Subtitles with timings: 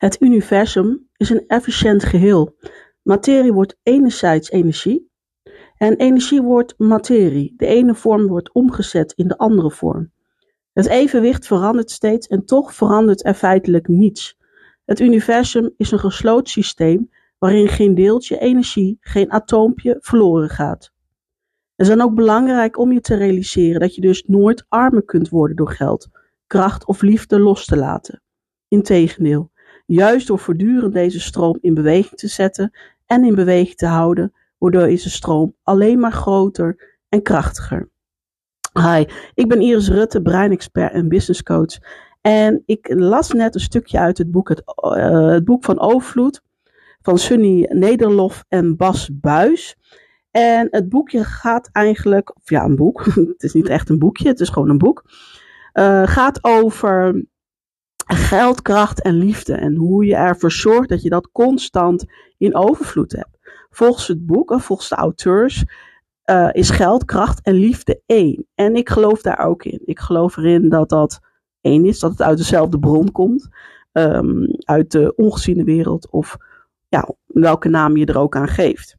[0.00, 2.56] Het universum is een efficiënt geheel.
[3.02, 5.10] Materie wordt enerzijds energie
[5.76, 7.54] en energie wordt materie.
[7.56, 10.12] De ene vorm wordt omgezet in de andere vorm.
[10.72, 14.36] Het evenwicht verandert steeds en toch verandert er feitelijk niets.
[14.84, 20.92] Het universum is een gesloten systeem waarin geen deeltje energie, geen atoompje verloren gaat.
[21.76, 25.28] Het is dan ook belangrijk om je te realiseren dat je dus nooit armer kunt
[25.28, 26.08] worden door geld,
[26.46, 28.22] kracht of liefde los te laten.
[28.68, 29.49] Integendeel,
[29.90, 32.72] juist door voortdurend deze stroom in beweging te zetten
[33.06, 37.90] en in beweging te houden, wordt deze stroom alleen maar groter en krachtiger.
[38.72, 41.78] Hi, ik ben Iris Rutte, breinexpert en business coach.
[42.20, 44.62] En ik las net een stukje uit het boek, het,
[45.34, 46.42] het boek van Overvloed
[47.02, 49.76] van Sunny Nederlof en Bas Buis.
[50.30, 53.04] En het boekje gaat eigenlijk, of ja, een boek.
[53.32, 55.04] het is niet echt een boekje, het is gewoon een boek.
[55.74, 57.24] Uh, gaat over
[58.16, 59.54] geld, kracht en liefde.
[59.54, 62.04] En hoe je ervoor zorgt dat je dat constant
[62.38, 63.38] in overvloed hebt.
[63.70, 65.64] Volgens het boek, of volgens de auteurs,
[66.30, 68.46] uh, is geld, kracht en liefde één.
[68.54, 69.80] En ik geloof daar ook in.
[69.84, 71.20] Ik geloof erin dat dat
[71.60, 73.48] één is, dat het uit dezelfde bron komt.
[73.92, 76.36] Um, uit de ongeziene wereld of
[76.88, 78.96] ja, welke naam je er ook aan geeft.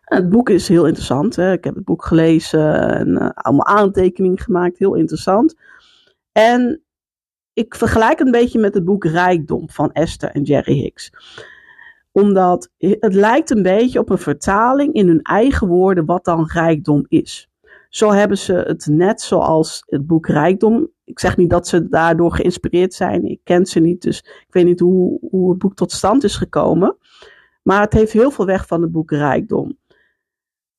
[0.00, 1.36] Het boek is heel interessant.
[1.36, 1.52] Hè?
[1.52, 4.78] Ik heb het boek gelezen en uh, allemaal aantekeningen gemaakt.
[4.78, 5.54] Heel interessant.
[6.32, 6.82] En
[7.60, 11.12] ik vergelijk het een beetje met het boek Rijkdom van Esther en Jerry Hicks.
[12.12, 17.04] Omdat het lijkt een beetje op een vertaling in hun eigen woorden wat dan rijkdom
[17.08, 17.48] is.
[17.88, 20.90] Zo hebben ze het net zoals het boek Rijkdom.
[21.04, 23.24] Ik zeg niet dat ze daardoor geïnspireerd zijn.
[23.24, 26.36] Ik ken ze niet, dus ik weet niet hoe, hoe het boek tot stand is
[26.36, 26.96] gekomen.
[27.62, 29.78] Maar het heeft heel veel weg van het boek Rijkdom.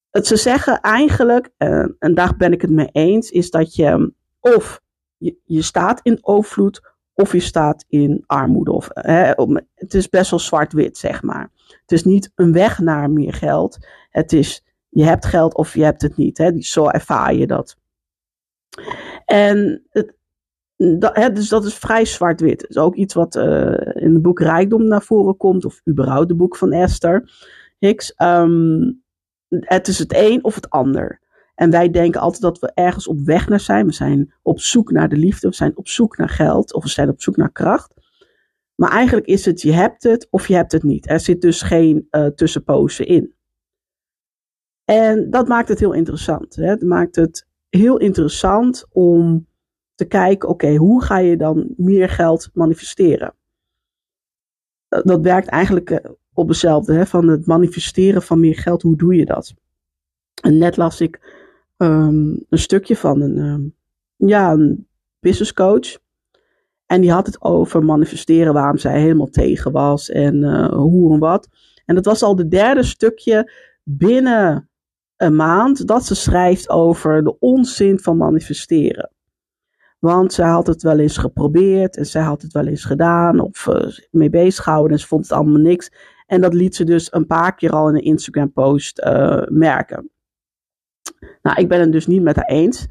[0.10, 4.14] Het, ze zeggen eigenlijk, uh, en daar ben ik het mee eens, is dat je
[4.40, 4.81] of
[5.22, 6.82] je, je staat in overvloed
[7.14, 8.72] of je staat in armoede.
[8.72, 9.32] Of, hè,
[9.76, 11.52] het is best wel zwart-wit, zeg maar.
[11.82, 13.78] Het is niet een weg naar meer geld.
[14.10, 16.38] Het is je hebt geld of je hebt het niet.
[16.38, 16.62] Hè?
[16.62, 17.78] Zo ervaar je dat.
[19.26, 20.14] En het,
[20.76, 22.60] dat, hè, dus dat is vrij zwart-wit.
[22.60, 26.30] Dat is ook iets wat uh, in het boek Rijkdom naar voren komt, of überhaupt
[26.30, 27.32] het boek van Esther
[27.80, 28.14] Hicks.
[28.18, 29.04] Um,
[29.50, 31.21] het is het een of het ander.
[31.62, 33.86] En wij denken altijd dat we ergens op weg naar zijn.
[33.86, 36.90] We zijn op zoek naar de liefde, we zijn op zoek naar geld, of we
[36.90, 37.94] zijn op zoek naar kracht.
[38.76, 41.10] Maar eigenlijk is het je hebt het of je hebt het niet.
[41.10, 43.34] Er zit dus geen uh, tussenpozen in.
[44.86, 46.56] En dat maakt het heel interessant.
[46.56, 46.66] Hè?
[46.66, 49.48] Het maakt het heel interessant om
[49.96, 53.34] te kijken, oké, hoe ga je dan meer geld manifesteren?
[54.88, 57.06] Dat werkt eigenlijk eh, op hetzelfde, hè?
[57.06, 59.54] van het manifesteren van meer geld, hoe doe je dat?
[60.42, 61.40] En net las ik
[61.82, 63.76] um, een stukje van een, um,
[64.16, 64.88] ja, een
[65.20, 65.98] business coach.
[66.86, 71.20] En die had het over manifesteren, waarom zij helemaal tegen was en uh, hoe en
[71.20, 71.48] wat.
[71.86, 73.52] En dat was al de derde stukje
[73.84, 74.70] binnen
[75.18, 79.12] een maand dat ze schrijft over de onzin van manifesteren.
[80.00, 83.68] Want zij had het wel eens geprobeerd en zij had het wel eens gedaan of
[83.68, 85.92] uh, mee bezig gehouden en ze vond het allemaal niks.
[86.26, 90.12] En dat liet ze dus een paar keer al in een Instagram post uh, merken.
[91.42, 92.88] Nou, ik ben het dus niet met haar eens.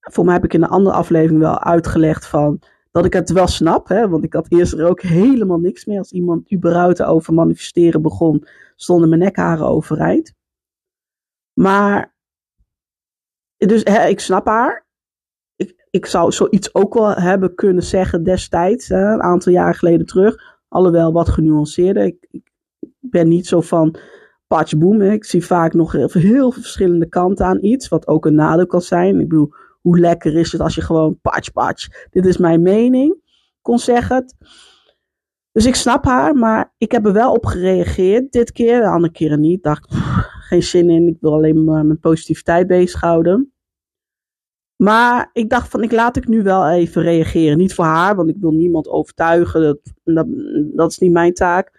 [0.00, 3.46] Voor mij heb ik in een andere aflevering wel uitgelegd van dat ik het wel
[3.46, 3.88] snap.
[3.88, 5.98] Hè, want ik had eerst er ook helemaal niks meer.
[5.98, 10.32] Als iemand überhaupt over manifesteren begon, stonden mijn nekharen overeind.
[11.52, 12.14] Maar,
[13.56, 14.86] dus hè, ik snap haar.
[15.56, 20.06] Ik, ik zou zoiets ook wel hebben kunnen zeggen destijds, hè, een aantal jaar geleden
[20.06, 20.56] terug.
[20.68, 22.04] Alhoewel wat genuanceerder.
[22.04, 22.52] Ik, ik
[23.00, 23.96] ben niet zo van
[24.48, 25.02] patch boom.
[25.02, 28.80] Ik zie vaak nog heel, heel verschillende kanten aan iets, wat ook een nadeel kan
[28.80, 29.20] zijn.
[29.20, 32.06] Ik bedoel, hoe lekker is het als je gewoon patch patch.
[32.10, 33.16] Dit is mijn mening,
[33.62, 34.34] kon zeggen.
[35.52, 38.32] Dus ik snap haar, maar ik heb er wel op gereageerd.
[38.32, 39.62] Dit keer, de andere keren niet.
[39.62, 39.94] Dacht,
[40.48, 41.08] geen zin in.
[41.08, 43.52] Ik wil alleen maar mijn positiviteit bezighouden.
[44.76, 47.58] Maar ik dacht van, ik laat ik nu wel even reageren.
[47.58, 49.80] Niet voor haar, want ik wil niemand overtuigen.
[50.04, 50.26] Dat,
[50.74, 51.77] dat is niet mijn taak.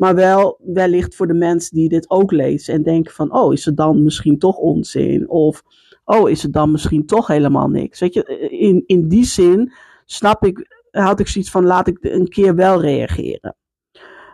[0.00, 2.74] Maar wel wellicht voor de mensen die dit ook lezen.
[2.74, 5.28] En denken van, oh, is het dan misschien toch onzin?
[5.28, 5.62] Of,
[6.04, 8.00] oh, is het dan misschien toch helemaal niks?
[8.00, 9.72] Weet je, in, in die zin
[10.04, 13.56] snap ik, had ik zoiets van, laat ik een keer wel reageren.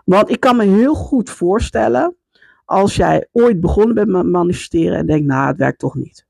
[0.05, 2.17] Want ik kan me heel goed voorstellen
[2.65, 6.27] als jij ooit begonnen bent met manifesteren en denkt, nou, het werkt toch niet.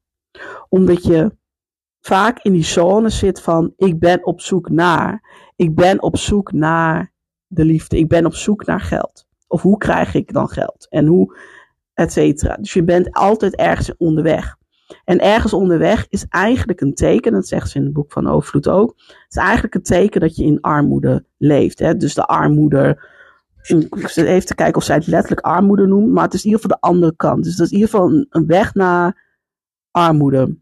[0.69, 1.37] Omdat je
[2.01, 5.23] vaak in die zone zit van, ik ben op zoek naar,
[5.57, 7.13] ik ben op zoek naar
[7.47, 9.26] de liefde, ik ben op zoek naar geld.
[9.57, 10.87] Of hoe krijg ik dan geld?
[10.91, 11.39] En hoe,
[11.95, 12.57] et cetera.
[12.57, 14.57] Dus je bent altijd ergens onderweg.
[15.05, 18.69] En ergens onderweg is eigenlijk een teken, dat zegt ze in het boek van Overvloed
[18.69, 21.79] ook, het is eigenlijk een teken dat je in armoede leeft.
[21.79, 21.97] Hè?
[21.97, 22.99] Dus de armoede,
[24.15, 26.79] even te kijken of zij het letterlijk armoede noemt, maar het is in ieder geval
[26.81, 27.45] de andere kant.
[27.45, 29.25] Dus dat is in ieder geval een, weg naar
[29.91, 30.57] armoede.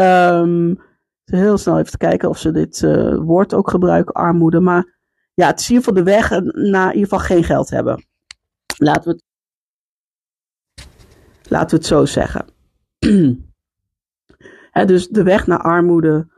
[0.00, 0.80] Um,
[1.24, 4.60] heel snel even kijken of ze dit uh, woord ook gebruiken, armoede.
[4.60, 4.95] Maar
[5.36, 8.04] ja, het is in ieder de weg naar in ieder geval geen geld hebben.
[8.78, 9.24] Laten we het,
[11.48, 12.46] laten we het zo zeggen.
[14.86, 16.28] dus de weg naar armoede,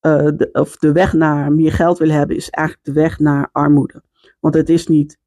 [0.00, 4.02] de, of de weg naar meer geld willen hebben, is eigenlijk de weg naar armoede.
[4.40, 5.18] Want het is niet,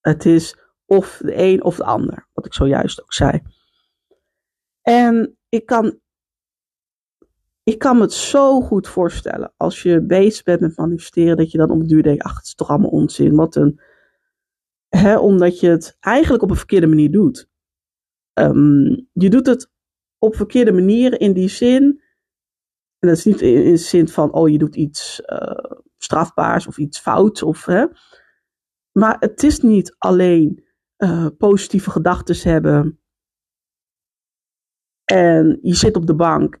[0.00, 3.42] het is of de een of de ander, wat ik zojuist ook zei.
[4.82, 6.00] En ik kan,
[7.62, 11.58] ik kan me het zo goed voorstellen als je bezig bent met manifesteren, dat je
[11.58, 13.80] dan op de duur denkt, ach, het is toch allemaal onzin, wat een,
[14.88, 17.50] hè, omdat je het eigenlijk op een verkeerde manier doet.
[18.38, 19.70] Um, je doet het
[20.18, 21.82] op verkeerde manieren in die zin,
[22.98, 26.78] en dat is niet in, de zin van, oh, je doet iets uh, strafbaars of
[26.78, 27.86] iets fouts, of, hè,
[28.92, 30.64] maar het is niet alleen
[30.98, 33.00] uh, positieve gedachten hebben
[35.04, 36.60] en je zit op de bank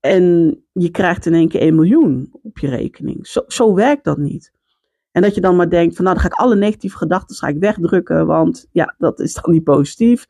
[0.00, 3.26] en je krijgt in één keer 1 miljoen op je rekening.
[3.26, 4.52] Zo, zo werkt dat niet.
[5.10, 7.58] En dat je dan maar denkt van nou dan ga ik alle negatieve gedachten ga
[7.58, 10.28] wegdrukken, want ja, dat is dan niet positief.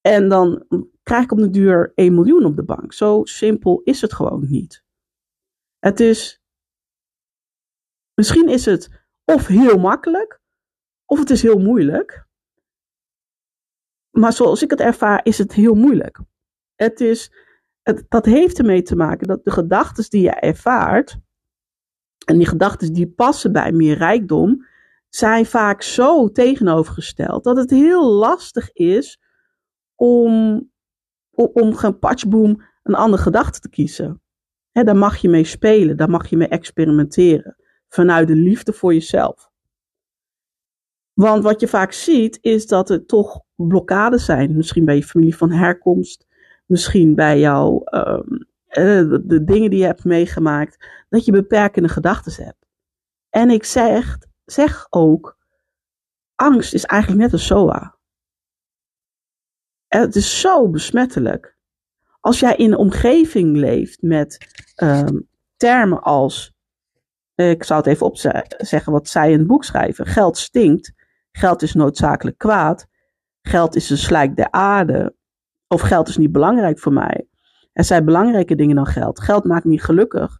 [0.00, 0.66] En dan
[1.02, 2.92] krijg ik op de duur 1 miljoen op de bank.
[2.92, 4.84] Zo simpel is het gewoon niet.
[5.78, 6.42] Het is,
[8.14, 10.40] misschien is het of heel makkelijk,
[11.04, 12.26] of het is heel moeilijk.
[14.10, 16.20] Maar zoals ik het ervaar, is het heel moeilijk.
[16.74, 17.32] Het is,
[18.08, 21.18] dat heeft ermee te maken dat de gedachten die je ervaart,
[22.24, 24.66] en die gedachten die passen bij meer rijkdom,
[25.08, 29.20] zijn vaak zo tegenovergesteld dat het heel lastig is
[29.94, 30.70] om,
[31.30, 34.20] om geen patchboom een andere gedachte te kiezen.
[34.70, 37.56] He, daar mag je mee spelen, daar mag je mee experimenteren.
[37.88, 39.50] Vanuit de liefde voor jezelf.
[41.12, 44.56] Want wat je vaak ziet, is dat er toch blokkades zijn.
[44.56, 46.25] Misschien bij je familie van herkomst.
[46.66, 50.86] Misschien bij jou um, de, de, dingen die je hebt meegemaakt.
[51.08, 52.66] Dat je beperkende gedachten hebt.
[53.30, 55.38] En ik zeg, zeg ook,
[56.34, 57.96] angst is eigenlijk net een SOA.
[59.86, 61.56] Het is zo besmettelijk.
[62.20, 64.46] Als jij in een omgeving leeft met
[64.82, 66.54] um, termen als,
[67.34, 70.94] ik zou het even opzeggen wat zij in het boek schrijven, geld stinkt,
[71.36, 72.86] Geld is noodzakelijk kwaad.
[73.42, 75.15] Geld is een slijk der aarde.
[75.68, 77.28] Of geld is niet belangrijk voor mij.
[77.72, 79.20] Er zijn belangrijke dingen dan geld.
[79.20, 80.38] Geld maakt niet gelukkig.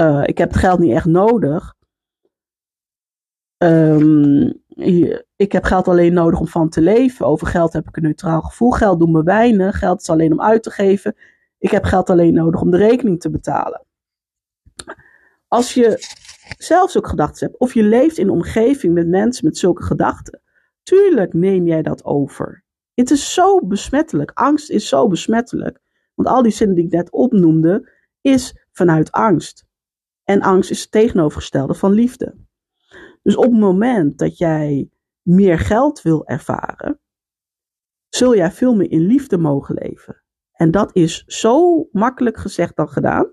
[0.00, 1.74] Uh, ik heb het geld niet echt nodig.
[3.58, 4.62] Um,
[5.36, 7.26] ik heb geld alleen nodig om van te leven.
[7.26, 8.70] Over geld heb ik een neutraal gevoel.
[8.70, 9.78] Geld doet me weinig.
[9.78, 11.16] Geld is alleen om uit te geven.
[11.58, 13.86] Ik heb geld alleen nodig om de rekening te betalen.
[15.48, 15.98] Als je
[16.58, 17.58] zelfs ook gedachten hebt.
[17.60, 20.40] Of je leeft in een omgeving met mensen met zulke gedachten.
[20.82, 22.63] Tuurlijk neem jij dat over.
[22.94, 24.30] Het is zo besmettelijk.
[24.34, 25.80] Angst is zo besmettelijk.
[26.14, 29.66] Want al die zinnen die ik net opnoemde, is vanuit angst.
[30.24, 32.36] En angst is het tegenovergestelde van liefde.
[33.22, 34.90] Dus op het moment dat jij
[35.22, 37.00] meer geld wil ervaren,
[38.08, 40.22] zul jij veel meer in liefde mogen leven.
[40.52, 43.32] En dat is zo makkelijk gezegd dan gedaan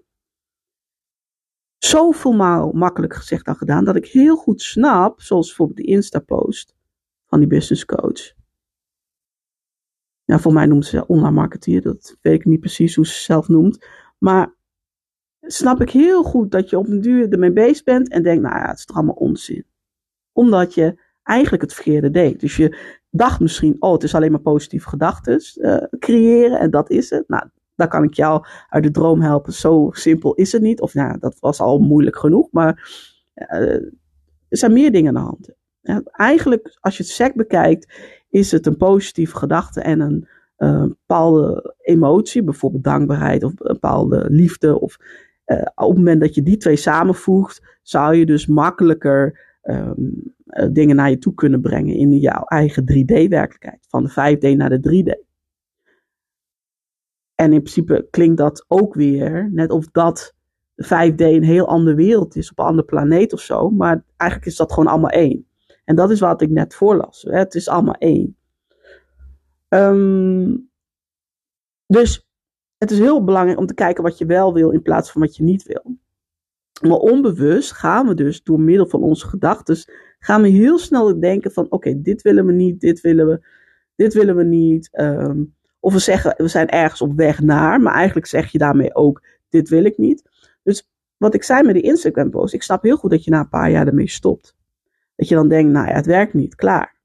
[1.83, 6.75] zoveel maal makkelijk gezegd dan gedaan, dat ik heel goed snap, zoals bijvoorbeeld die Insta-post
[7.25, 8.33] van die business coach.
[10.31, 13.47] Ja, voor mij noemt ze online marketeer, dat weet ik niet precies hoe ze zelf
[13.47, 13.85] noemt.
[14.17, 14.55] Maar
[15.41, 18.55] snap ik heel goed dat je op een duur ermee bezig bent en denkt, nou
[18.55, 19.65] ja, het is allemaal onzin.
[20.31, 22.39] Omdat je eigenlijk het verkeerde deed.
[22.39, 22.77] Dus je
[23.09, 27.27] dacht misschien, oh, het is alleen maar positieve gedachten uh, creëren en dat is het.
[27.27, 29.53] Nou, daar kan ik jou uit de droom helpen.
[29.53, 30.81] Zo simpel is het niet.
[30.81, 32.47] Of nou, dat was al moeilijk genoeg.
[32.51, 32.89] Maar
[33.35, 33.73] uh,
[34.47, 36.09] er zijn meer dingen aan de hand.
[36.11, 37.93] Eigenlijk, als je het sec bekijkt,
[38.31, 44.25] is het een positieve gedachte en een uh, bepaalde emotie, bijvoorbeeld dankbaarheid of een bepaalde
[44.29, 44.79] liefde.
[44.79, 44.97] Of
[45.45, 50.33] uh, op het moment dat je die twee samenvoegt, zou je dus makkelijker um,
[50.71, 53.85] dingen naar je toe kunnen brengen in jouw eigen 3D-werkelijkheid.
[53.89, 55.29] Van de 5D naar de 3D.
[57.35, 60.35] En in principe klinkt dat ook weer net of dat
[60.83, 63.69] 5D een heel andere wereld is, op een andere planeet of zo.
[63.69, 65.45] Maar eigenlijk is dat gewoon allemaal één.
[65.83, 67.21] En dat is wat ik net voorlas.
[67.21, 67.37] Hè?
[67.37, 68.37] Het is allemaal één.
[69.69, 70.69] Um,
[71.87, 72.27] dus
[72.77, 75.35] het is heel belangrijk om te kijken wat je wel wil in plaats van wat
[75.35, 75.97] je niet wil.
[76.81, 79.77] Maar onbewust gaan we dus door middel van onze gedachten,
[80.19, 83.45] gaan we heel snel denken van oké, dit willen we niet, dit willen we,
[83.95, 84.89] dit willen we niet.
[84.91, 88.95] Um, Of we zeggen, we zijn ergens op weg naar, maar eigenlijk zeg je daarmee
[88.95, 90.23] ook, dit wil ik niet.
[90.63, 93.39] Dus wat ik zei met die Instagram post, ik snap heel goed dat je na
[93.39, 94.55] een paar jaar ermee stopt.
[95.21, 96.99] Dat je dan denkt, nou ja, het werkt niet, klaar.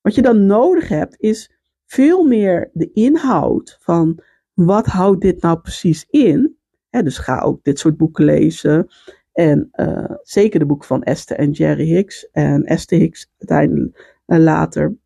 [0.00, 1.52] Wat je dan nodig hebt, is
[1.86, 4.22] veel meer de inhoud van
[4.52, 6.56] wat houdt dit nou precies in.
[6.90, 8.88] dus ga ook dit soort boeken lezen.
[9.32, 14.38] En uh, zeker de boeken van Esther en Jerry Hicks en Esther Hicks uiteindelijk uh,
[14.38, 14.96] later.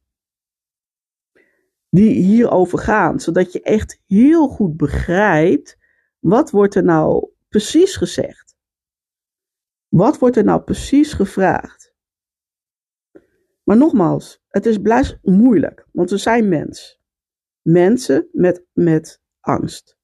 [1.88, 5.78] Die hierover gaan, zodat je echt heel goed begrijpt
[6.18, 8.56] wat wordt er nou precies gezegd.
[9.88, 11.85] Wat wordt er nou precies gevraagd?
[13.66, 17.00] Maar nogmaals, het is blijft moeilijk, want we zijn mens.
[17.62, 19.98] Mensen met, met angst.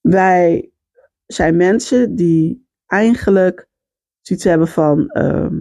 [0.00, 0.72] Wij
[1.26, 3.68] zijn mensen die eigenlijk
[4.20, 5.52] zoiets hebben van, uh,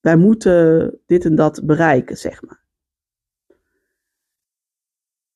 [0.00, 2.64] wij moeten dit en dat bereiken, zeg maar.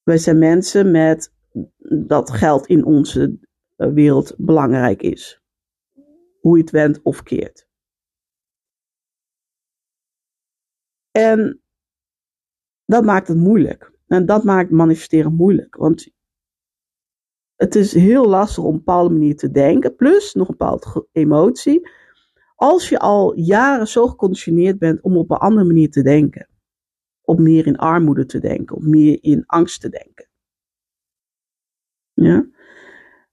[0.03, 1.33] Wij zijn mensen met
[2.09, 3.39] dat geld in onze
[3.77, 5.43] eh, wereld belangrijk is.
[6.41, 7.69] Hoe je het wendt of keert.
[11.12, 11.62] En
[12.85, 13.92] dat maakt het moeilijk.
[14.07, 15.76] En dat maakt manifesteren moeilijk.
[15.76, 16.11] Want
[17.57, 19.97] het is heel lastig om op een bepaalde manier te denken.
[19.97, 21.88] Plus nog een bepaalde emotie.
[22.54, 26.49] Als je al jaren zo geconditioneerd bent om op een andere manier te denken.
[27.21, 28.76] Op meer in armoede te denken.
[28.76, 30.28] Of meer in angst te denken.
[32.12, 32.47] Ja.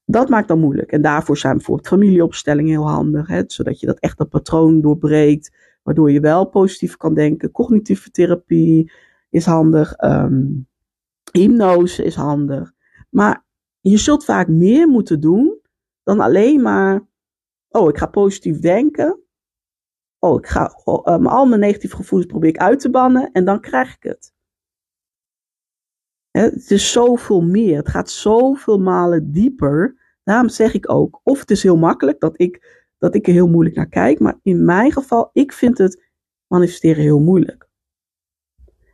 [0.05, 0.91] Dat maakt dan moeilijk.
[0.91, 3.27] En daarvoor zijn bijvoorbeeld familieopstellingen heel handig.
[3.27, 5.68] Hè, zodat je dat echt dat patroon doorbreekt.
[5.89, 7.51] Waardoor je wel positief kan denken.
[7.51, 8.91] Cognitieve therapie
[9.29, 10.03] is handig.
[10.03, 10.67] Um,
[11.31, 12.71] hypnose is handig.
[13.09, 13.45] Maar
[13.79, 15.61] je zult vaak meer moeten doen
[16.03, 17.07] dan alleen maar.
[17.69, 19.19] Oh, ik ga positief denken.
[20.19, 23.61] Oh, ik ga um, al mijn negatieve gevoelens probeer ik uit te bannen en dan
[23.61, 24.33] krijg ik het.
[26.31, 27.77] Het is zoveel meer.
[27.77, 29.97] Het gaat zoveel malen dieper.
[30.23, 33.47] Daarom zeg ik ook, of het is heel makkelijk dat ik, dat ik er heel
[33.47, 34.19] moeilijk naar kijk.
[34.19, 36.09] Maar in mijn geval, ik vind het
[36.47, 37.69] manifesteren heel moeilijk.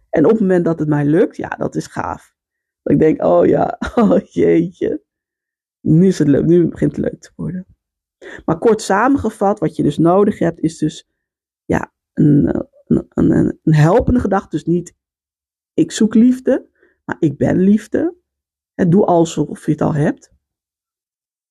[0.09, 2.35] En op het moment dat het mij lukt, ja, dat is gaaf.
[2.81, 5.03] Dat ik denk, oh ja, oh jeetje.
[5.79, 7.65] Nu is het leuk, nu begint het leuk te worden.
[8.45, 11.07] Maar kort samengevat, wat je dus nodig hebt, is dus
[11.65, 14.55] ja, een, een, een, een helpende gedachte.
[14.55, 14.95] Dus niet
[15.73, 16.69] ik zoek liefde,
[17.05, 18.15] maar ik ben liefde.
[18.73, 20.33] En doe alsof je het al hebt.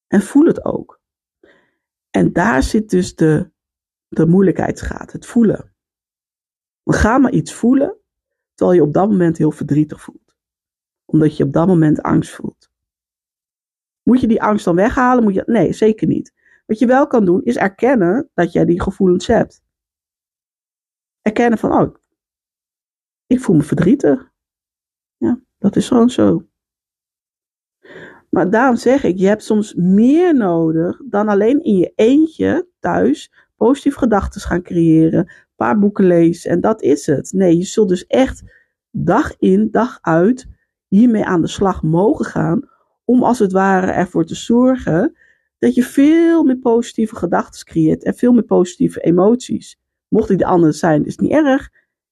[0.07, 1.01] En voel het ook.
[2.17, 3.51] En daar zit dus de,
[4.09, 5.75] de moeilijkheidsgraad, het voelen.
[6.85, 7.97] Ga maar iets voelen,
[8.55, 10.37] terwijl je op dat moment heel verdrietig voelt.
[11.05, 12.71] Omdat je op dat moment angst voelt.
[14.03, 15.25] Moet je die angst dan weghalen?
[15.25, 16.35] Moet je, nee, zeker niet.
[16.67, 19.63] Wat je wel kan doen, is erkennen dat jij die gevoelens hebt.
[21.23, 21.95] Erkennen van, oh,
[23.27, 24.33] ik voel me verdrietig.
[25.17, 26.49] Ja, dat is gewoon zo.
[28.35, 33.33] Maar daarom zeg ik, je hebt soms meer nodig dan alleen in je eentje thuis
[33.57, 37.33] positieve gedachten gaan creëren, een paar boeken lezen en dat is het.
[37.33, 38.43] Nee, je zult dus echt
[38.91, 40.47] dag in, dag uit
[40.89, 42.69] hiermee aan de slag mogen gaan
[43.05, 45.17] om als het ware ervoor te zorgen
[45.59, 49.79] dat je veel meer positieve gedachten creëert en veel meer positieve emoties.
[50.09, 51.71] Mocht die de andere zijn, is niet erg.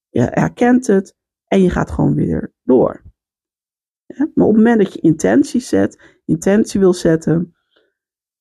[0.08, 3.11] Je herkent het en je gaat gewoon weer door.
[4.16, 7.54] Maar op het moment dat je intentie zet, intentie wil zetten,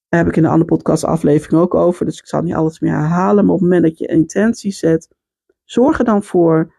[0.07, 2.79] daar heb ik in een andere podcast aflevering ook over, dus ik zal niet alles
[2.79, 3.45] meer herhalen.
[3.45, 5.15] Maar op het moment dat je intentie zet,
[5.63, 6.73] zorg er dan voor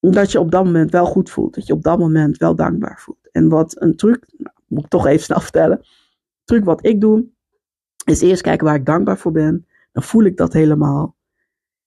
[0.00, 1.54] dat je op dat moment wel goed voelt.
[1.54, 3.28] Dat je op dat moment wel dankbaar voelt.
[3.32, 5.80] En wat een truc, nou, moet ik toch even snel vertellen.
[6.44, 7.26] Truc wat ik doe,
[8.04, 9.66] is eerst kijken waar ik dankbaar voor ben.
[9.92, 11.16] Dan voel ik dat helemaal.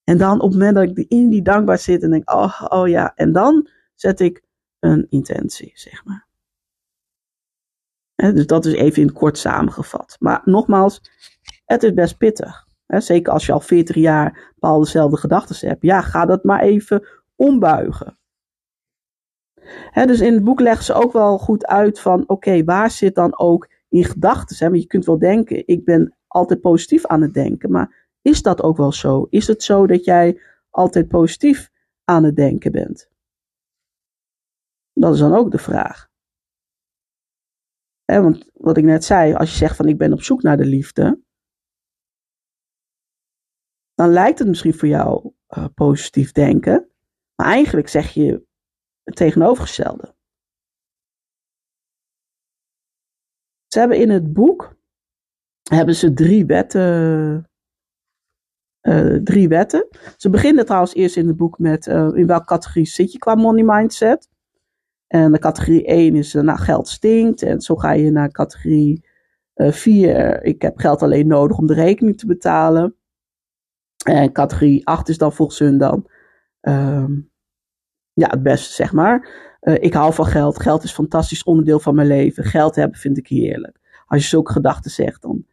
[0.04, 2.88] En dan op het moment dat ik in die dankbaar zit en denk, oh, oh
[2.88, 3.16] ja.
[3.16, 4.44] En dan zet ik
[4.80, 6.28] een intentie, zeg maar.
[8.16, 10.16] dus dat is even in kort samengevat.
[10.20, 11.02] Maar nogmaals,
[11.66, 12.68] het is best pittig.
[12.88, 15.82] zeker als je al 40 jaar bepaalde dezelfde gedachten hebt.
[15.82, 18.18] Ja, ga dat maar even ombuigen.
[19.94, 23.40] dus in het boek leggen ze ook wel goed uit van, oké, waar zit dan
[23.40, 24.70] ook in gedachten?
[24.70, 28.62] Want je kunt wel denken, ik ben altijd positief aan het denken, maar is dat
[28.62, 29.28] ook wel zo?
[29.30, 31.70] Is het zo dat jij altijd positief
[32.04, 33.10] aan het denken bent?
[35.00, 36.08] Dat is dan ook de vraag.
[38.06, 40.66] want wat ik net zei, als je zegt van ik ben op zoek naar de
[40.66, 41.22] liefde,
[43.94, 46.92] dan lijkt het misschien voor jou uh, positief denken,
[47.36, 48.46] maar eigenlijk zeg je
[49.04, 50.16] het tegenovergestelde.
[53.68, 54.78] Ze hebben in het boek
[55.70, 57.44] hebben ze drie wetten.
[58.82, 59.88] Uh, drie wetten.
[60.18, 63.36] Ze beginnen trouwens eerst in het boek met uh, in welke categorie zit je qua
[63.36, 64.30] money mindset.
[65.10, 67.42] En de categorie 1 is, uh, nou, geld stinkt.
[67.42, 69.08] En zo ga je naar categorie
[69.56, 70.44] 4.
[70.44, 72.96] ik heb geld alleen nodig om de rekening te betalen.
[74.06, 76.10] En categorie 8 is dan volgens hun dan
[76.62, 77.14] ehm,
[78.14, 79.30] ja, het beste, zeg maar.
[79.62, 80.62] ik hou van geld.
[80.62, 82.44] Geld is een fantastisch onderdeel van mijn leven.
[82.44, 83.80] Geld hebben vind ik heerlijk.
[84.06, 85.46] Als je zulke gedachten zegt, dan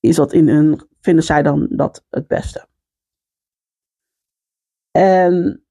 [0.00, 2.66] is dat in hun, vinden zij dan dat het beste.
[4.90, 5.64] En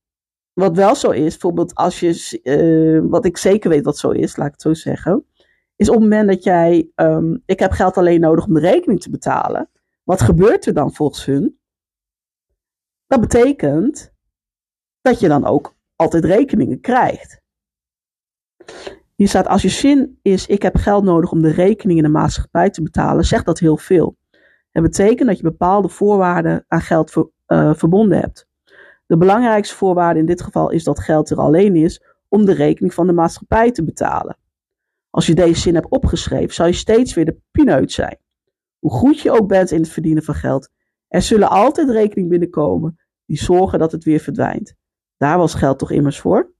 [0.60, 4.36] wat wel zo is, bijvoorbeeld als je, uh, wat ik zeker weet dat zo is,
[4.36, 5.25] laat ik het zo zeggen,
[5.75, 9.01] is op het moment dat jij, um, ik heb geld alleen nodig om de rekening
[9.01, 9.70] te betalen,
[10.04, 11.60] wat gebeurt er dan volgens hun?
[13.08, 14.13] Dat betekent
[15.01, 17.42] dat je dan ook altijd rekeningen krijgt.
[19.16, 22.12] Hier staat, als je zin is, ik heb geld nodig om de rekening in de
[22.12, 24.18] maatschappij te betalen, zegt dat heel veel.
[24.72, 28.49] Het betekent dat je bepaalde voorwaarden aan geld uh, verbonden hebt.
[29.10, 32.94] De belangrijkste voorwaarde in dit geval is dat geld er alleen is om de rekening
[32.94, 34.38] van de maatschappij te betalen.
[35.10, 38.18] Als je deze zin hebt opgeschreven, zal je steeds weer de pineut zijn.
[38.80, 40.70] Hoe goed je ook bent in het verdienen van geld,
[41.08, 44.74] er zullen altijd rekeningen binnenkomen die zorgen dat het weer verdwijnt.
[45.18, 46.51] Daar was geld toch immers voor?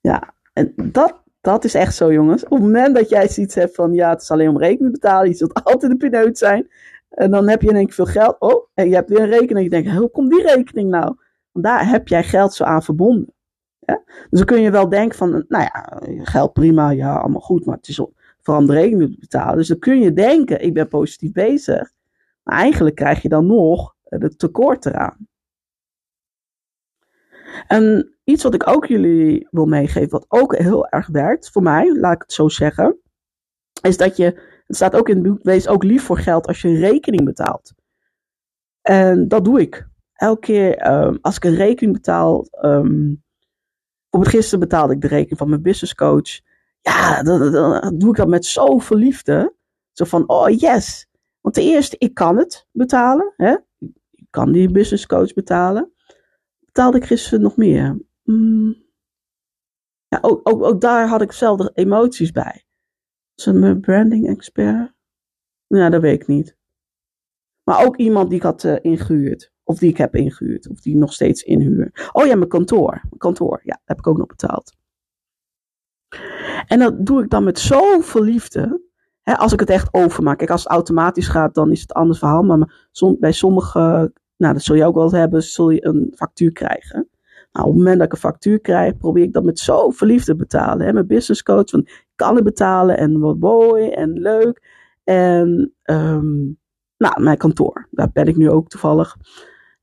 [0.00, 2.44] Ja, en dat, dat is echt zo, jongens.
[2.44, 5.00] Op het moment dat jij zoiets hebt van, ja, het is alleen om rekening te
[5.00, 6.68] betalen, je zult altijd de pineut zijn,
[7.14, 8.36] en dan heb je één keer veel geld.
[8.38, 9.64] Oh, en je hebt weer een rekening.
[9.64, 11.16] Je denkt, hoe komt die rekening nou?
[11.52, 13.34] Want daar heb jij geld zo aan verbonden.
[14.30, 17.64] Dus dan kun je wel denken van, nou ja, geld prima, ja, allemaal goed.
[17.64, 18.00] Maar het is
[18.40, 19.56] vooral de rekening te betalen.
[19.56, 21.92] Dus dan kun je denken, ik ben positief bezig.
[22.42, 25.28] Maar eigenlijk krijg je dan nog het tekort eraan.
[27.66, 31.96] En iets wat ik ook jullie wil meegeven, wat ook heel erg werkt, voor mij,
[31.96, 32.98] laat ik het zo zeggen,
[33.82, 36.62] is dat je het staat ook in het boek, wees ook lief voor geld als
[36.62, 37.74] je een rekening betaalt.
[38.80, 39.88] En dat doe ik.
[40.12, 43.22] Elke keer um, als ik een rekening betaal, um,
[44.10, 46.40] bijvoorbeeld gisteren betaalde ik de rekening van mijn business coach.
[46.80, 49.54] Ja, dan, dan doe ik dat met zoveel liefde.
[49.92, 51.06] Zo van, oh yes.
[51.40, 53.32] Want ten eerste, ik kan het betalen.
[53.36, 53.56] Hè?
[54.10, 55.92] Ik kan die business coach betalen.
[56.60, 57.98] Betaalde ik gisteren nog meer?
[58.22, 58.82] Mm.
[60.08, 62.63] Ja, ook, ook, ook daar had ik zelf emoties bij.
[63.34, 64.92] Is mijn branding expert?
[65.66, 66.56] Ja, dat weet ik niet.
[67.62, 69.52] Maar ook iemand die ik had uh, ingehuurd.
[69.62, 70.68] Of die ik heb ingehuurd.
[70.68, 72.10] Of die nog steeds inhuur.
[72.12, 72.90] Oh ja, mijn kantoor.
[72.90, 74.76] Mijn kantoor, ja, heb ik ook nog betaald.
[76.66, 78.82] En dat doe ik dan met zoveel liefde.
[79.22, 80.38] Hè, als ik het echt overmaak.
[80.38, 82.42] Kijk, als het automatisch gaat, dan is het een ander verhaal.
[82.42, 87.08] Maar bij sommige, nou dat zul je ook wel hebben, zul je een factuur krijgen.
[87.52, 90.32] Nou, op het moment dat ik een factuur krijg, probeer ik dat met zoveel liefde
[90.32, 90.86] te betalen.
[90.86, 90.92] Hè?
[90.92, 94.62] Mijn business coach, van kan het betalen en wat mooi en leuk.
[95.04, 96.58] En um,
[96.96, 99.16] nou, mijn kantoor, daar ben ik nu ook toevallig.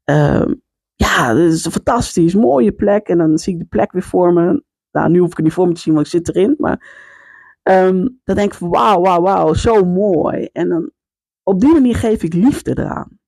[0.04, 0.62] Um,
[0.96, 3.08] ja, het is een fantastisch, mooie plek.
[3.08, 4.64] En dan zie ik de plek weer voor me.
[4.92, 6.56] Nou, nu hoef ik het niet voor me te zien, want ik zit erin.
[6.58, 7.10] Maar
[7.64, 10.50] um, dan denk ik van wauw, wauw, wauw, zo mooi.
[10.52, 10.92] En dan
[11.44, 13.20] op die manier geef ik liefde eraan.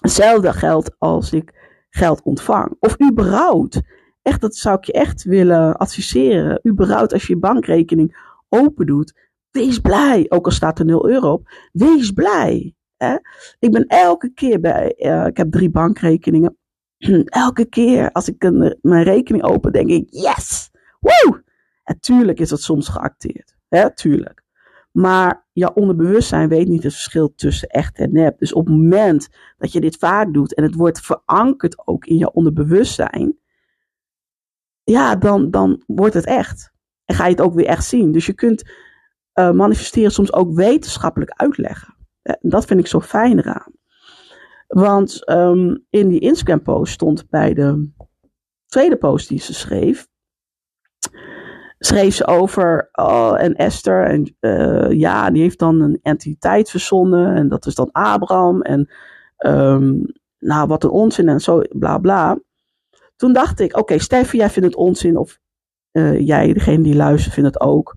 [0.00, 1.52] Hetzelfde geldt als ik
[1.90, 2.76] geld ontvang.
[2.78, 3.80] Of überhaupt.
[4.24, 6.60] Echt, dat zou ik je echt willen adviseren.
[6.66, 8.16] Überhaupt als je je bankrekening
[8.48, 9.14] open doet.
[9.50, 10.26] Wees blij.
[10.28, 11.48] Ook al staat er 0 euro op.
[11.72, 12.74] Wees blij.
[12.96, 13.16] Hè?
[13.58, 14.94] Ik ben elke keer bij.
[14.98, 16.56] Uh, ik heb drie bankrekeningen.
[17.24, 20.70] elke keer als ik een, mijn rekening open, denk ik: yes!
[21.00, 21.42] Woe!
[21.82, 23.56] En tuurlijk is dat soms geacteerd.
[23.68, 23.94] Hè?
[23.94, 24.42] Tuurlijk.
[24.92, 28.38] Maar jouw onderbewustzijn weet niet het verschil tussen echt en nep.
[28.38, 32.16] Dus op het moment dat je dit vaak doet en het wordt verankerd ook in
[32.16, 33.38] jouw onderbewustzijn,
[34.84, 36.72] ja, dan, dan wordt het echt.
[37.04, 38.12] En ga je het ook weer echt zien.
[38.12, 38.70] Dus je kunt
[39.34, 41.96] uh, manifesteren soms ook wetenschappelijk uitleggen.
[42.22, 43.72] En dat vind ik zo fijn eraan.
[44.66, 47.92] Want um, in die Instagram post stond bij de
[48.66, 50.08] tweede post die ze schreef,
[51.78, 54.04] schreef ze over oh, en Esther.
[54.04, 57.34] En uh, ja, die heeft dan een entiteit verzonnen.
[57.34, 58.62] En dat is dan Abraham.
[58.62, 58.92] En
[59.38, 60.06] um,
[60.38, 62.38] nou, wat een onzin en zo, bla bla.
[63.16, 65.16] Toen dacht ik, oké, okay, Steffi, jij vindt het onzin.
[65.16, 65.40] Of
[65.92, 67.96] uh, jij, degene die luistert, vindt het ook.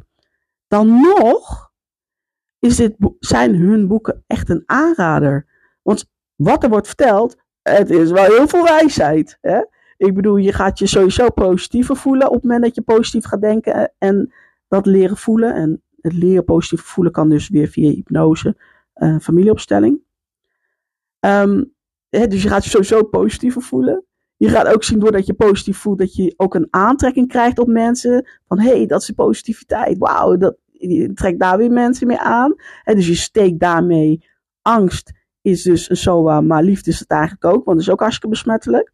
[0.67, 1.71] Dan nog
[2.59, 5.45] is dit, zijn hun boeken echt een aanrader.
[5.81, 9.37] Want wat er wordt verteld, het is wel heel veel wijsheid.
[9.41, 9.61] Hè?
[9.97, 13.41] Ik bedoel, je gaat je sowieso positiever voelen op het moment dat je positief gaat
[13.41, 14.33] denken en
[14.67, 15.55] dat leren voelen.
[15.55, 18.55] En het leren positief voelen kan dus weer via hypnose,
[18.95, 19.99] uh, familieopstelling.
[21.19, 21.73] Um,
[22.09, 24.05] hè, dus je gaat je sowieso positiever voelen.
[24.37, 27.67] Je gaat ook zien doordat je positief voelt dat je ook een aantrekking krijgt op
[27.67, 28.27] mensen.
[28.47, 29.97] Van hé, hey, dat is positiviteit.
[29.97, 32.55] Wauw, dat, je trekt daar weer mensen mee aan.
[32.83, 34.25] En dus je steekt daarmee
[34.61, 37.99] angst is dus een SOA, maar liefde is het eigenlijk ook, want het is ook
[37.99, 38.91] hartstikke besmettelijk.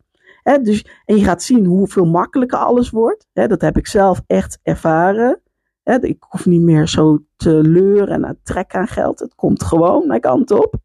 [0.62, 3.28] dus, en je gaat zien hoeveel makkelijker alles wordt.
[3.34, 5.42] dat heb ik zelf echt ervaren.
[5.84, 9.20] ik hoef niet meer zo te leuren en trekken aan geld.
[9.20, 10.76] Het komt gewoon mijn kant op.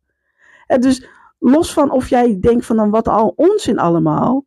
[0.80, 4.46] dus los van of jij denkt van dan wat al onzin allemaal.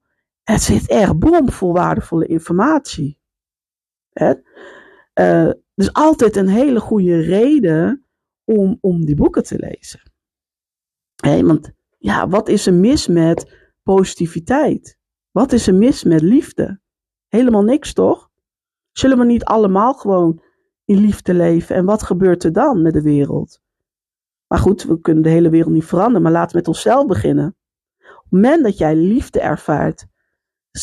[0.51, 3.19] Het zit echt bomvol waardevolle informatie.
[4.09, 4.33] Hè?
[5.13, 8.05] Uh, dus altijd een hele goede reden
[8.43, 10.01] om, om die boeken te lezen.
[11.15, 14.97] Hey, want ja, wat is er mis met positiviteit?
[15.31, 16.79] Wat is er mis met liefde?
[17.27, 18.29] Helemaal niks, toch?
[18.91, 20.41] Zullen we niet allemaal gewoon
[20.85, 21.75] in liefde leven?
[21.75, 23.61] En wat gebeurt er dan met de wereld?
[24.47, 27.55] Maar goed, we kunnen de hele wereld niet veranderen, maar laten we met onszelf beginnen.
[27.97, 30.09] Op het moment dat jij liefde ervaart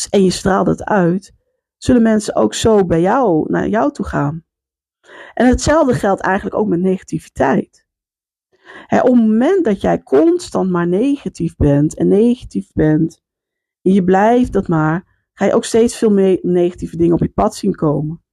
[0.09, 1.33] en je straalt het uit,
[1.77, 4.43] zullen mensen ook zo bij jou, naar jou toe gaan.
[5.33, 7.87] En hetzelfde geldt eigenlijk ook met negativiteit.
[8.89, 13.21] op het moment dat jij constant maar negatief bent en negatief bent,
[13.81, 17.29] en je blijft dat maar, ga je ook steeds veel meer negatieve dingen op je
[17.29, 18.23] pad zien komen.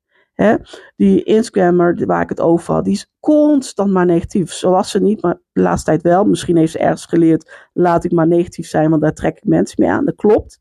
[0.97, 4.53] die Instagrammer waar ik het over had, die is constant maar negatief.
[4.53, 6.25] Zoals ze niet, maar de laatste tijd wel.
[6.25, 9.77] Misschien heeft ze ergens geleerd, laat ik maar negatief zijn, want daar trek ik mensen
[9.81, 10.05] mee aan.
[10.05, 10.61] Dat klopt.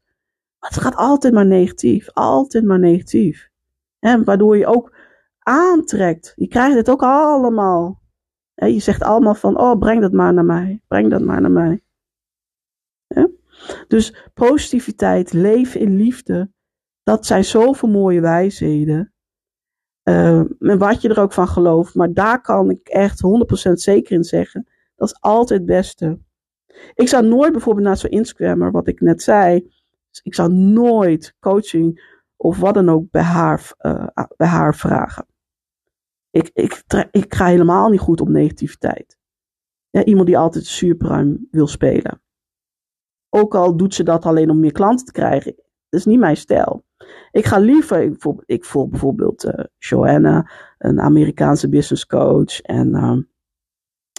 [0.65, 2.10] Maar het gaat altijd maar negatief.
[2.13, 3.49] Altijd maar negatief.
[3.99, 4.95] waardoor je ook
[5.39, 6.34] aantrekt.
[6.36, 8.01] Je krijgt het ook allemaal.
[8.54, 10.82] je zegt allemaal van, oh, breng dat maar naar mij.
[10.88, 11.84] Breng dat maar naar mij.
[13.88, 16.51] Dus positiviteit, leven in liefde,
[17.04, 19.13] dat zijn zoveel mooie wijsheden.
[20.04, 23.21] Uh, en wat je er ook van gelooft, maar daar kan ik echt
[23.69, 24.67] 100% zeker in zeggen.
[24.95, 26.19] Dat is altijd het beste.
[26.93, 29.73] Ik zou nooit bijvoorbeeld naar zo'n Instagrammer, wat ik net zei,
[30.23, 35.25] ik zou nooit coaching of wat dan ook bij haar, uh, bij haar vragen.
[36.30, 39.17] Ik, ik, ik ga helemaal niet goed op negativiteit.
[40.04, 42.21] Iemand die altijd superruim wil spelen.
[43.30, 45.56] Ook al doet ze dat alleen om meer klanten te krijgen.
[45.89, 46.86] Dat is niet mijn stijl.
[47.32, 52.62] Ik ga liever, ik volg, ik volg bijvoorbeeld uh, Joanna, een Amerikaanse business coach.
[52.62, 53.17] En uh,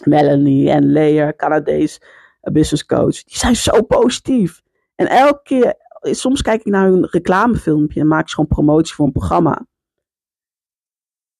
[0.04, 2.00] Melanie en Leah, Canadees
[2.42, 3.22] uh, business coach.
[3.24, 4.62] Die zijn zo positief.
[4.94, 9.06] En elke keer, soms kijk ik naar hun reclamefilmpje en maak ik gewoon promotie voor
[9.06, 9.66] een programma.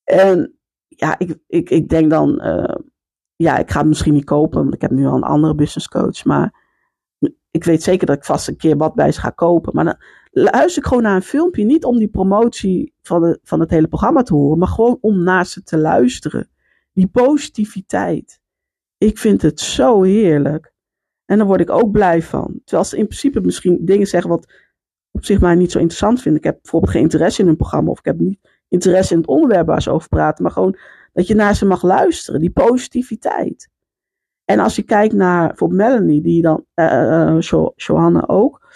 [0.05, 2.75] En ja, ik, ik, ik denk dan, uh,
[3.37, 5.89] ja, ik ga het misschien niet kopen, want ik heb nu al een andere business
[5.89, 6.25] coach.
[6.25, 6.65] Maar
[7.51, 9.75] ik weet zeker dat ik vast een keer wat bij ze ga kopen.
[9.75, 9.97] Maar dan
[10.31, 13.89] luister ik gewoon naar een filmpje, niet om die promotie van, de, van het hele
[13.89, 16.49] programma te horen, maar gewoon om naar ze te luisteren.
[16.93, 18.41] Die positiviteit.
[18.99, 20.73] Ik vind het zo heerlijk.
[21.27, 22.61] En daar word ik ook blij van.
[22.65, 24.53] Terwijl ze in principe misschien dingen zeggen wat
[25.11, 26.41] op zich mij niet zo interessant vinden.
[26.41, 29.29] Ik heb bijvoorbeeld geen interesse in hun programma of ik heb niet interesse in het
[29.29, 30.77] onderwerp waar ze over praten, maar gewoon
[31.13, 33.69] dat je naar ze mag luisteren, die positiviteit.
[34.45, 37.41] En als je kijkt naar bijvoorbeeld Melanie, die dan, uh,
[37.77, 38.67] Johanna ook,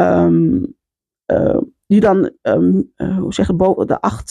[0.00, 4.30] uh, die dan, um, hoe zeg je, de acht,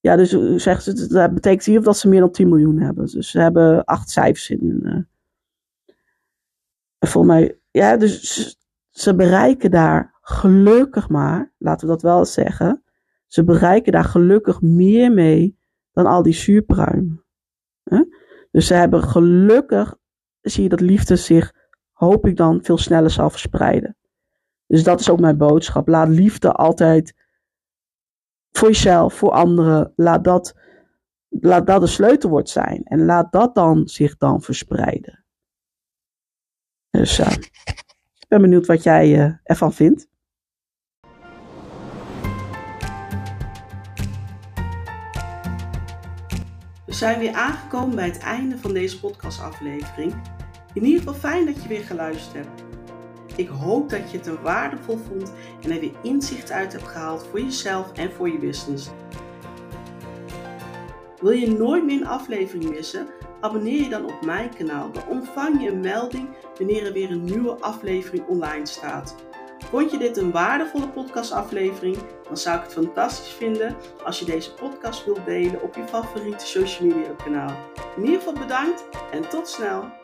[0.00, 0.30] ja, dus
[0.62, 3.06] zegt ze, dat betekent hier dat ze meer dan 10 miljoen hebben.
[3.06, 5.06] Dus ze hebben acht cijfers in.
[7.06, 8.56] Voor mij, ja, dus
[8.90, 12.82] ze bereiken daar gelukkig maar, laten we dat wel zeggen,
[13.26, 15.58] ze bereiken daar gelukkig meer mee
[15.92, 17.24] dan al die zuurpruimen.
[18.50, 19.96] Dus ze hebben gelukkig,
[20.40, 21.52] zie je dat liefde zich,
[21.92, 23.96] hoop ik dan, veel sneller zal verspreiden.
[24.66, 25.88] Dus dat is ook mijn boodschap.
[25.88, 27.14] Laat liefde altijd
[28.50, 30.54] voor jezelf, voor anderen, laat dat,
[31.28, 32.82] laat dat de sleutelwoord zijn.
[32.84, 35.23] En laat dat dan zich dan verspreiden.
[36.98, 37.30] Dus uh,
[38.18, 40.08] ik ben benieuwd wat jij uh, ervan vindt.
[46.86, 50.14] We zijn weer aangekomen bij het einde van deze podcastaflevering.
[50.72, 52.64] In ieder geval fijn dat je weer geluisterd hebt.
[53.36, 57.26] Ik hoop dat je het er waardevol vond en er weer inzicht uit hebt gehaald
[57.30, 58.90] voor jezelf en voor je business.
[61.20, 63.06] Wil je nooit meer een aflevering missen?
[63.44, 64.92] Abonneer je dan op mijn kanaal.
[64.92, 66.28] Dan ontvang je een melding
[66.58, 69.14] wanneer er weer een nieuwe aflevering online staat.
[69.70, 71.96] Vond je dit een waardevolle podcastaflevering?
[72.26, 76.46] Dan zou ik het fantastisch vinden als je deze podcast wilt delen op je favoriete
[76.46, 77.56] social media kanaal.
[77.96, 80.03] In ieder geval bedankt en tot snel!